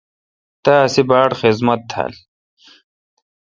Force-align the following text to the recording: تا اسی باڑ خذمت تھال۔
تا 0.63 0.73
اسی 0.85 1.01
باڑ 1.09 1.29
خذمت 1.39 1.81
تھال۔ 1.91 2.13